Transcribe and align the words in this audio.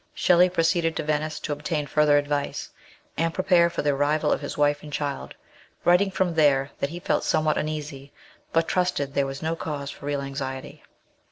Shelley 0.15 0.49
proceeded 0.49 0.95
to 0.95 1.03
Venice 1.03 1.39
to 1.41 1.53
obtain 1.53 1.85
further 1.85 2.17
advice, 2.17 2.71
and 3.17 3.35
prepare 3.35 3.69
for 3.69 3.83
the 3.83 3.91
arrival 3.91 4.31
of 4.31 4.41
his 4.41 4.57
wife 4.57 4.81
and 4.81 4.91
child, 4.91 5.35
writing 5.85 6.09
from 6.09 6.33
there 6.33 6.71
that 6.79 6.89
he 6.89 6.99
felt 6.99 7.23
somewhat 7.23 7.55
uneasy, 7.59 8.11
but 8.51 8.67
trusted 8.67 9.13
there 9.13 9.27
was 9.27 9.43
no 9.43 9.55
cause 9.55 9.91
for 9.91 10.07
real 10.07 10.21
anxiety. 10.23 10.81